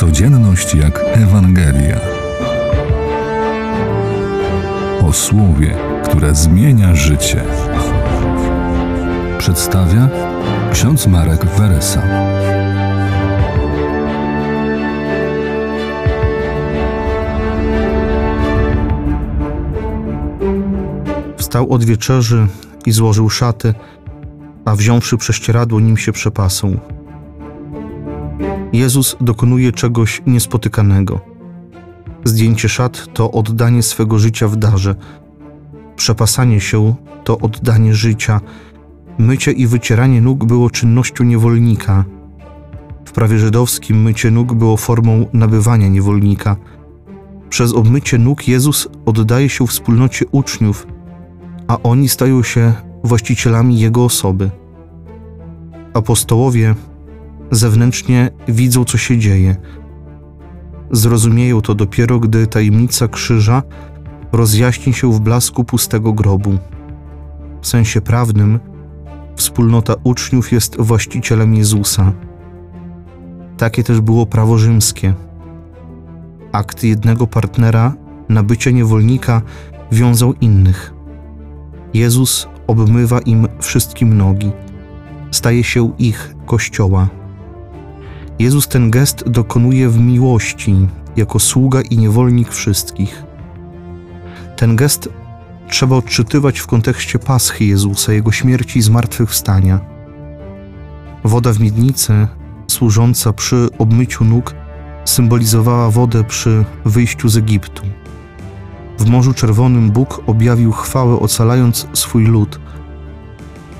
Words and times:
Codzienność 0.00 0.74
jak 0.74 1.00
Ewangelia. 1.04 2.00
O 5.02 5.12
słowie, 5.12 5.76
które 6.04 6.34
zmienia 6.34 6.94
życie. 6.94 7.44
Przedstawia 9.38 10.08
ksiądz 10.72 11.06
Marek 11.06 11.44
Weresa. 11.44 12.02
Wstał 21.36 21.72
od 21.72 21.84
wieczerzy 21.84 22.46
i 22.86 22.92
złożył 22.92 23.30
szaty, 23.30 23.74
a 24.64 24.76
wziąwszy 24.76 25.16
prześcieradło, 25.16 25.80
nim 25.80 25.96
się 25.96 26.12
przepasał. 26.12 26.99
Jezus 28.72 29.16
dokonuje 29.20 29.72
czegoś 29.72 30.22
niespotykanego. 30.26 31.20
Zdjęcie 32.24 32.68
szat 32.68 33.06
to 33.14 33.32
oddanie 33.32 33.82
swego 33.82 34.18
życia 34.18 34.48
w 34.48 34.56
darze. 34.56 34.94
Przepasanie 35.96 36.60
się 36.60 36.94
to 37.24 37.38
oddanie 37.38 37.94
życia. 37.94 38.40
Mycie 39.18 39.52
i 39.52 39.66
wycieranie 39.66 40.20
nóg 40.20 40.44
było 40.44 40.70
czynnością 40.70 41.24
niewolnika. 41.24 42.04
W 43.04 43.12
prawie 43.12 43.38
żydowskim 43.38 44.02
mycie 44.02 44.30
nóg 44.30 44.54
było 44.54 44.76
formą 44.76 45.26
nabywania 45.32 45.88
niewolnika. 45.88 46.56
Przez 47.48 47.72
obmycie 47.72 48.18
nóg 48.18 48.48
Jezus 48.48 48.88
oddaje 49.06 49.48
się 49.48 49.66
wspólnocie 49.66 50.24
uczniów, 50.30 50.86
a 51.68 51.78
oni 51.82 52.08
stają 52.08 52.42
się 52.42 52.72
właścicielami 53.04 53.80
Jego 53.80 54.04
osoby. 54.04 54.50
Apostołowie 55.94 56.74
zewnętrznie 57.50 58.30
widzą, 58.48 58.84
co 58.84 58.98
się 58.98 59.18
dzieje. 59.18 59.56
Zrozumieją 60.90 61.60
to 61.60 61.74
dopiero, 61.74 62.18
gdy 62.18 62.46
tajemnica 62.46 63.08
krzyża 63.08 63.62
rozjaśni 64.32 64.92
się 64.92 65.12
w 65.12 65.20
blasku 65.20 65.64
pustego 65.64 66.12
grobu. 66.12 66.58
W 67.62 67.66
sensie 67.66 68.00
prawnym, 68.00 68.60
wspólnota 69.36 69.94
uczniów 70.04 70.52
jest 70.52 70.76
właścicielem 70.80 71.54
Jezusa. 71.54 72.12
Takie 73.56 73.84
też 73.84 74.00
było 74.00 74.26
prawo 74.26 74.58
rzymskie. 74.58 75.14
Akt 76.52 76.84
jednego 76.84 77.26
partnera 77.26 77.94
na 78.28 78.42
bycie 78.42 78.72
niewolnika 78.72 79.42
wiązał 79.92 80.34
innych. 80.40 80.94
Jezus 81.94 82.48
obmywa 82.66 83.20
im 83.20 83.48
wszystkim 83.60 84.16
nogi, 84.16 84.52
staje 85.30 85.64
się 85.64 85.92
ich 85.98 86.34
kościoła. 86.46 87.19
Jezus 88.40 88.68
ten 88.68 88.90
gest 88.90 89.28
dokonuje 89.28 89.88
w 89.88 89.98
miłości, 89.98 90.88
jako 91.16 91.38
sługa 91.38 91.80
i 91.80 91.98
niewolnik 91.98 92.48
wszystkich. 92.52 93.24
Ten 94.56 94.76
gest 94.76 95.08
trzeba 95.68 95.96
odczytywać 95.96 96.58
w 96.58 96.66
kontekście 96.66 97.18
Paschy 97.18 97.64
Jezusa, 97.64 98.12
Jego 98.12 98.32
śmierci 98.32 98.78
i 98.78 98.82
zmartwychwstania. 98.82 99.80
Woda 101.24 101.52
w 101.52 101.60
miednicy, 101.60 102.28
służąca 102.66 103.32
przy 103.32 103.68
obmyciu 103.78 104.24
nóg, 104.24 104.54
symbolizowała 105.04 105.90
wodę 105.90 106.24
przy 106.24 106.64
wyjściu 106.84 107.28
z 107.28 107.36
Egiptu. 107.36 107.82
W 108.98 109.10
Morzu 109.10 109.34
Czerwonym 109.34 109.90
Bóg 109.90 110.22
objawił 110.26 110.72
chwałę, 110.72 111.18
ocalając 111.18 111.86
swój 111.92 112.24
lud. 112.24 112.60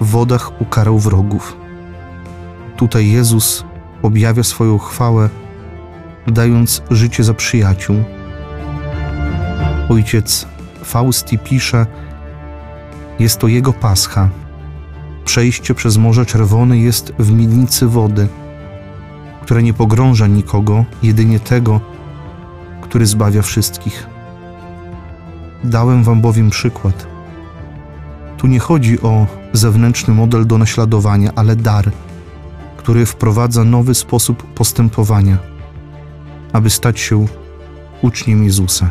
W 0.00 0.06
wodach 0.06 0.60
ukarał 0.60 0.98
wrogów. 0.98 1.56
Tutaj 2.76 3.10
Jezus 3.10 3.69
objawia 4.02 4.42
swoją 4.42 4.78
chwałę, 4.78 5.28
dając 6.26 6.82
życie 6.90 7.24
za 7.24 7.34
przyjaciół. 7.34 7.96
Ojciec 9.88 10.46
Fausti 10.84 11.38
pisze: 11.38 11.86
Jest 13.18 13.38
to 13.38 13.48
jego 13.48 13.72
pascha. 13.72 14.28
Przejście 15.24 15.74
przez 15.74 15.96
Morze 15.96 16.26
Czerwone 16.26 16.78
jest 16.78 17.12
w 17.18 17.32
miednicy 17.32 17.86
wody, 17.86 18.28
która 19.42 19.60
nie 19.60 19.74
pogrąża 19.74 20.26
nikogo, 20.26 20.84
jedynie 21.02 21.40
tego, 21.40 21.80
który 22.80 23.06
zbawia 23.06 23.42
wszystkich. 23.42 24.06
Dałem 25.64 26.04
wam 26.04 26.20
bowiem 26.20 26.50
przykład. 26.50 27.06
Tu 28.36 28.46
nie 28.46 28.58
chodzi 28.58 29.00
o 29.00 29.26
zewnętrzny 29.52 30.14
model 30.14 30.46
do 30.46 30.58
naśladowania, 30.58 31.30
ale 31.36 31.56
dar, 31.56 31.90
który 32.80 33.06
wprowadza 33.06 33.64
nowy 33.64 33.94
sposób 33.94 34.54
postępowania, 34.54 35.38
aby 36.52 36.70
stać 36.70 37.00
się 37.00 37.26
uczniem 38.02 38.44
Jezusa. 38.44 38.90